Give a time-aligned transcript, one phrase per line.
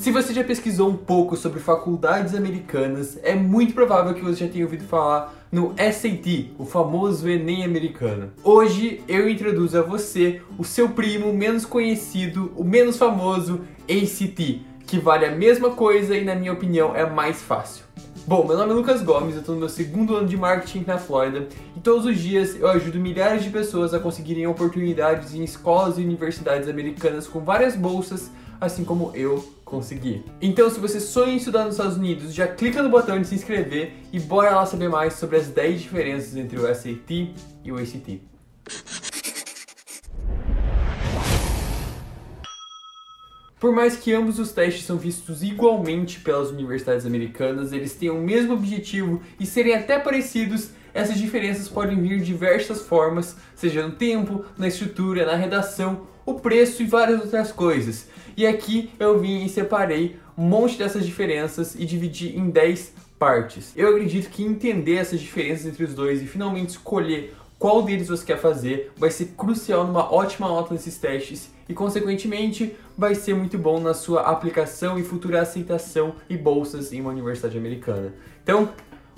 [0.00, 4.50] Se você já pesquisou um pouco sobre faculdades americanas, é muito provável que você já
[4.50, 8.30] tenha ouvido falar no SAT, o famoso Enem americano.
[8.42, 14.98] Hoje eu introduzo a você o seu primo menos conhecido, o menos famoso ACT, que
[14.98, 17.84] vale a mesma coisa e na minha opinião é mais fácil.
[18.26, 20.96] Bom, meu nome é Lucas Gomes, eu estou no meu segundo ano de marketing na
[20.96, 21.46] Flórida
[21.76, 26.00] e todos os dias eu ajudo milhares de pessoas a conseguirem oportunidades em escolas e
[26.00, 30.24] universidades americanas com várias bolsas, assim como eu consegui.
[30.42, 33.36] Então, se você sonha em estudar nos Estados Unidos, já clica no botão de se
[33.36, 37.32] inscrever e bora lá saber mais sobre as 10 diferenças entre o SAT
[37.64, 38.20] e o ACT.
[43.60, 48.20] Por mais que ambos os testes são vistos igualmente pelas universidades americanas, eles têm o
[48.20, 53.92] mesmo objetivo e serem até parecidos, essas diferenças podem vir de diversas formas, seja no
[53.92, 58.08] tempo, na estrutura, na redação, o preço e várias outras coisas.
[58.36, 63.72] E aqui eu vim e separei um monte dessas diferenças e dividi em 10 partes.
[63.76, 68.24] Eu acredito que entender essas diferenças entre os dois e finalmente escolher qual deles você
[68.24, 73.58] quer fazer vai ser crucial numa ótima nota nesses testes e, consequentemente, vai ser muito
[73.58, 78.14] bom na sua aplicação e futura aceitação e bolsas em uma universidade americana.
[78.42, 78.70] Então,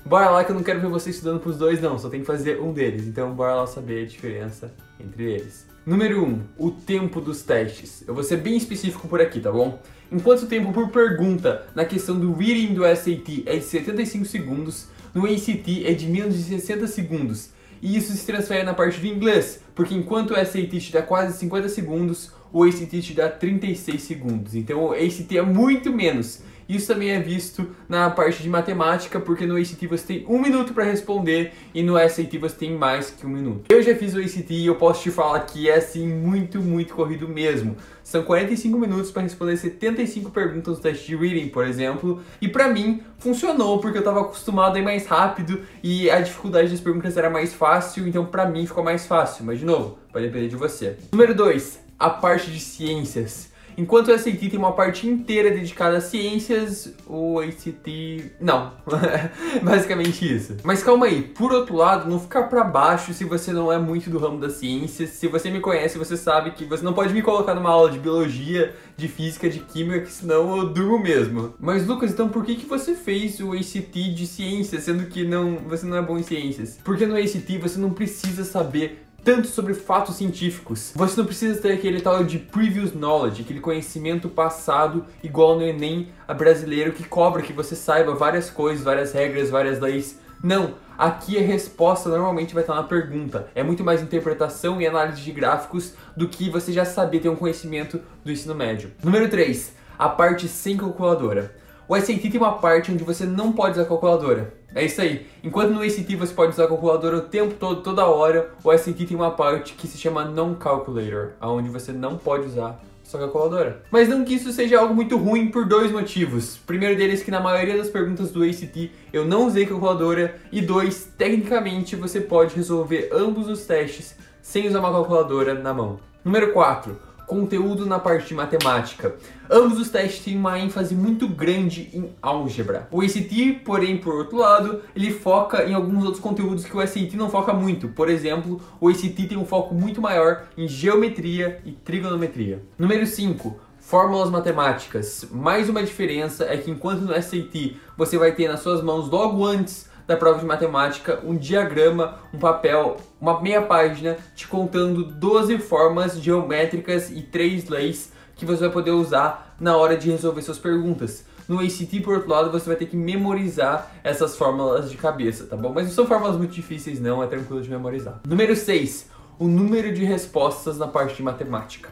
[0.05, 2.21] bora lá que eu não quero ver você estudando para os dois, não, só tem
[2.21, 3.07] que fazer um deles.
[3.07, 5.72] Então, bora lá saber a diferença entre eles.
[5.85, 8.05] Número 1, um, o tempo dos testes.
[8.07, 9.81] Eu vou ser bem específico por aqui, tá bom?
[10.13, 14.87] Enquanto o tempo por pergunta na questão do reading do SAT é de 75 segundos,
[15.13, 17.51] no ACT é de menos de 60 segundos.
[17.83, 21.37] E isso se transfere na parte do inglês, porque enquanto o SAT te dá quase
[21.39, 24.55] 50 segundos, o ACT te dá 36 segundos.
[24.55, 26.43] Então o ACT é muito menos.
[26.73, 30.73] Isso também é visto na parte de matemática, porque no ACT você tem um minuto
[30.73, 33.71] para responder e no SAT você tem mais que um minuto.
[33.71, 36.95] Eu já fiz o ACT e eu posso te falar que é assim muito, muito
[36.95, 37.77] corrido mesmo.
[38.03, 42.69] São 45 minutos para responder 75 perguntas no teste de reading, por exemplo, e para
[42.69, 47.19] mim funcionou porque eu estava acostumado a ir mais rápido e a dificuldade das perguntas
[47.19, 50.57] era mais fácil, então para mim ficou mais fácil, mas de novo, vai depender de
[50.57, 50.97] você.
[51.13, 53.52] Número 2, a parte de ciências.
[53.77, 58.73] Enquanto o SAT tem uma parte inteira dedicada a ciências, o ACT não.
[59.63, 60.57] Basicamente isso.
[60.63, 64.11] Mas calma aí, por outro lado, não ficar para baixo se você não é muito
[64.11, 65.11] do ramo das ciências.
[65.11, 67.99] Se você me conhece, você sabe que você não pode me colocar numa aula de
[67.99, 71.55] biologia, de física, de química, que senão eu durmo mesmo.
[71.59, 75.59] Mas Lucas, então por que que você fez o ACT de ciências, sendo que não,
[75.69, 76.79] você não é bom em ciências?
[76.85, 80.93] Porque no ACT você não precisa saber tanto sobre fatos científicos.
[80.95, 86.09] Você não precisa ter aquele tal de previous knowledge, aquele conhecimento passado igual no Enem
[86.37, 90.19] brasileiro que cobra que você saiba várias coisas, várias regras, várias leis.
[90.43, 93.49] Não, aqui a resposta normalmente vai estar na pergunta.
[93.55, 97.37] É muito mais interpretação e análise de gráficos do que você já saber ter um
[97.37, 98.91] conhecimento do ensino médio.
[99.05, 101.55] Número 3, a parte sem calculadora.
[101.89, 104.55] O SAT tem uma parte onde você não pode usar calculadora.
[104.75, 105.27] É isso aí.
[105.45, 109.07] Enquanto no ACT você pode usar a calculadora o tempo todo, toda hora, o SAT
[109.07, 113.83] tem uma parte que se chama Non-Calculator, onde você não pode usar sua calculadora.
[113.91, 116.57] Mas não que isso seja algo muito ruim por dois motivos.
[116.67, 121.13] Primeiro deles que na maioria das perguntas do ACT eu não usei calculadora e dois,
[121.19, 126.01] tecnicamente você pode resolver ambos os testes sem usar uma calculadora na mão.
[126.25, 129.17] Número 4 conteúdo na parte de matemática.
[129.51, 132.89] Ambos os testes têm uma ênfase muito grande em álgebra.
[132.91, 137.15] O ACT, porém, por outro lado, ele foca em alguns outros conteúdos que o SAT
[137.15, 137.89] não foca muito.
[137.89, 142.63] Por exemplo, o ACT tem um foco muito maior em geometria e trigonometria.
[142.79, 145.27] Número 5 fórmulas matemáticas.
[145.31, 149.45] Mais uma diferença é que enquanto no SAT você vai ter nas suas mãos logo
[149.45, 155.59] antes da prova de matemática um diagrama, um papel, uma meia página te contando 12
[155.59, 160.59] formas geométricas e três leis que você vai poder usar na hora de resolver suas
[160.59, 161.25] perguntas.
[161.49, 165.57] No ACT, por outro lado, você vai ter que memorizar essas fórmulas de cabeça, tá
[165.57, 165.73] bom?
[165.73, 168.21] Mas não são fórmulas muito difíceis não, é tranquilo de memorizar.
[168.27, 171.91] Número 6, o número de respostas na parte de matemática.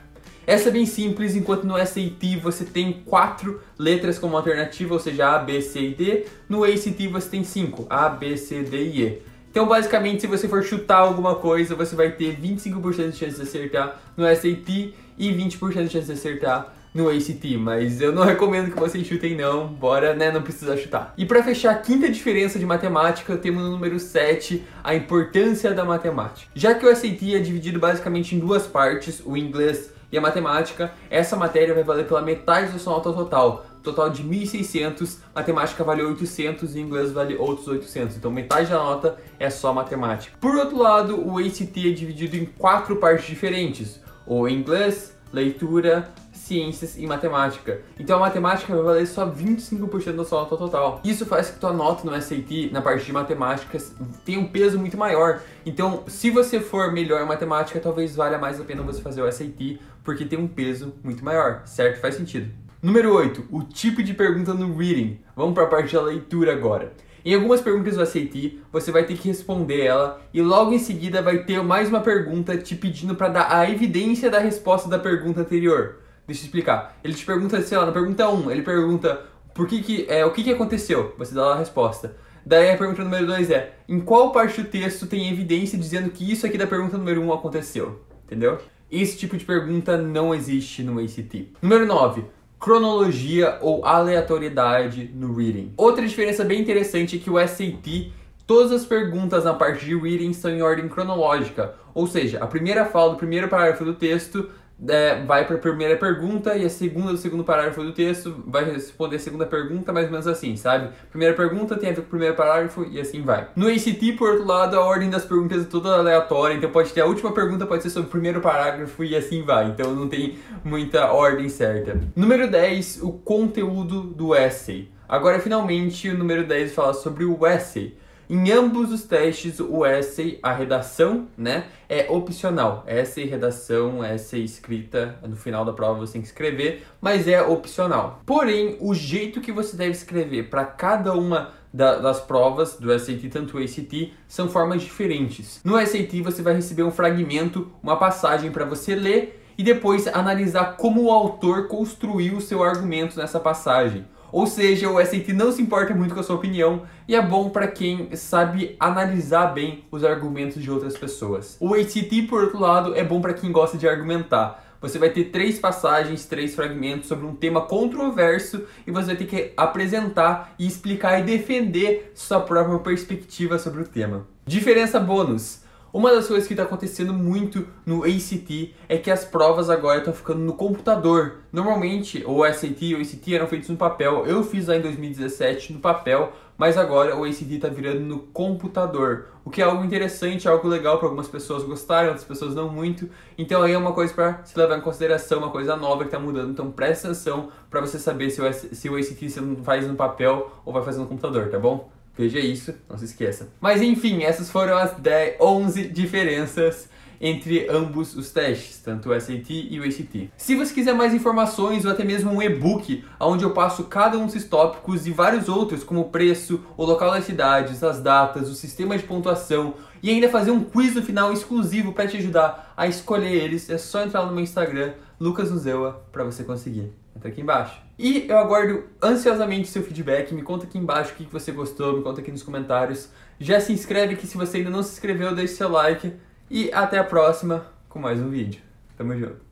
[0.51, 5.37] Essa é bem simples, enquanto no SAT você tem quatro letras como alternativa, ou seja,
[5.37, 6.27] A, B, C e D.
[6.49, 9.23] No ACT você tem cinco, A, B, C, D e E.
[9.49, 13.43] Então, basicamente, se você for chutar alguma coisa, você vai ter 25% de chance de
[13.43, 18.73] acertar no SAT e 20% de chance de acertar no ACT, mas eu não recomendo
[18.73, 21.15] que vocês chutem não, bora, né, não precisa chutar.
[21.17, 25.85] E para fechar a quinta diferença de matemática, temos no número 7, a importância da
[25.85, 26.51] matemática.
[26.57, 30.93] Já que o SAT é dividido basicamente em duas partes, o inglês e a matemática,
[31.09, 33.67] essa matéria vai valer pela metade da sua nota total.
[33.83, 38.17] Total de 1.600, matemática vale 800 e inglês vale outros 800.
[38.17, 40.37] Então metade da nota é só matemática.
[40.39, 44.01] Por outro lado, o ACT é dividido em quatro partes diferentes.
[44.27, 46.11] O inglês, leitura,
[46.51, 47.81] ciências e matemática.
[47.97, 51.01] Então a matemática vai valer só 25% da sua nota total.
[51.05, 53.79] Isso faz que tua nota no SAT, na parte de matemática,
[54.25, 55.41] tenha um peso muito maior.
[55.65, 59.31] Então, se você for melhor em matemática, talvez valha mais a pena você fazer o
[59.31, 62.01] SAT, porque tem um peso muito maior, certo?
[62.01, 62.51] Faz sentido.
[62.83, 65.21] Número 8, o tipo de pergunta no reading.
[65.37, 66.93] Vamos para a parte da leitura agora.
[67.25, 71.23] Em algumas perguntas do SAT, você vai ter que responder ela e logo em seguida
[71.23, 75.43] vai ter mais uma pergunta te pedindo para dar a evidência da resposta da pergunta
[75.43, 76.01] anterior.
[76.31, 76.97] Deixa eu explicar.
[77.03, 79.21] Ele te pergunta, sei lá, na pergunta 1, ele pergunta
[79.53, 81.13] por que que, é, o que, que aconteceu?
[81.19, 82.15] Você dá lá a resposta.
[82.47, 86.31] Daí a pergunta número 2 é: em qual parte do texto tem evidência dizendo que
[86.31, 88.05] isso aqui da pergunta número 1 um aconteceu?
[88.25, 88.59] Entendeu?
[88.89, 91.53] Esse tipo de pergunta não existe no ACT.
[91.61, 92.25] Número 9
[92.61, 95.73] cronologia ou aleatoriedade no reading.
[95.79, 98.13] Outra diferença bem interessante é que o SAT,
[98.47, 102.85] todas as perguntas na parte de reading são em ordem cronológica, ou seja, a primeira
[102.85, 104.51] fala do primeiro parágrafo do texto
[104.89, 108.65] é, vai para a primeira pergunta e a segunda do segundo parágrafo do texto vai
[108.65, 110.91] responder a segunda pergunta, mais ou menos assim, sabe?
[111.11, 113.49] Primeira pergunta tem a ver com o primeiro parágrafo e assim vai.
[113.55, 117.01] No ACT, por outro lado, a ordem das perguntas é toda aleatória, então pode ter
[117.01, 120.39] a última pergunta, pode ser sobre o primeiro parágrafo e assim vai, então não tem
[120.65, 122.01] muita ordem certa.
[122.17, 124.89] Número 10, o conteúdo do essay.
[125.09, 127.97] Agora, finalmente, o número 10 fala sobre o essay.
[128.33, 132.85] Em ambos os testes, o essay, a redação, né, é opcional.
[132.87, 138.23] Essay, redação, essay, escrita, no final da prova você tem que escrever, mas é opcional.
[138.25, 143.29] Porém, o jeito que você deve escrever para cada uma da, das provas do SAT,
[143.33, 145.61] tanto o ACT, são formas diferentes.
[145.65, 150.77] No SAT você vai receber um fragmento, uma passagem para você ler e depois analisar
[150.77, 154.05] como o autor construiu o seu argumento nessa passagem.
[154.33, 157.51] Ou seja, o SAT não se importa muito com a sua opinião e é bom
[157.51, 161.57] para quem sabe analisar bem os argumentos de outras pessoas.
[161.61, 164.65] O ACT, por outro lado, é bom para quem gosta de argumentar.
[164.81, 169.27] Você vai ter três passagens, três fragmentos sobre um tema controverso e você vai ter
[169.27, 174.27] que apresentar e explicar e defender sua própria perspectiva sobre o tema.
[174.47, 175.60] Diferença bônus.
[175.93, 180.15] Uma das coisas que está acontecendo muito no ACT é que as provas agora estão
[180.15, 181.39] ficando no computador.
[181.53, 184.25] Normalmente o SAT e o ACT eram feitos no papel.
[184.25, 189.31] Eu fiz lá em 2017 no papel, mas agora o ACT está virando no computador.
[189.45, 193.11] O que é algo interessante, algo legal para algumas pessoas gostarem, outras pessoas não muito.
[193.37, 196.21] Então aí é uma coisa para se levar em consideração, uma coisa nova que está
[196.21, 196.51] mudando.
[196.51, 200.53] Então presta atenção para você saber se o, se o ACT você faz no papel
[200.65, 201.91] ou vai fazer no computador, tá bom?
[202.17, 203.49] Veja isso, não se esqueça.
[203.61, 206.89] Mas enfim, essas foram as 10, 11 diferenças
[207.21, 210.31] entre ambos os testes, tanto o SAT e o ACT.
[210.37, 214.27] Se você quiser mais informações ou até mesmo um e-book onde eu passo cada um
[214.27, 218.55] desses tópicos e vários outros, como o preço, o local das cidades, as datas, o
[218.55, 222.87] sistema de pontuação e ainda fazer um quiz no final exclusivo para te ajudar a
[222.87, 226.91] escolher eles, é só entrar no meu Instagram, Lucas Nuzewa, para você conseguir.
[227.15, 227.79] Entra aqui embaixo.
[227.99, 230.33] E eu aguardo ansiosamente seu feedback.
[230.33, 233.11] Me conta aqui embaixo o que você gostou, me conta aqui nos comentários.
[233.39, 236.13] Já se inscreve aqui se você ainda não se inscreveu, deixe seu like.
[236.51, 238.61] E até a próxima com mais um vídeo.
[238.97, 239.50] Tamo junto.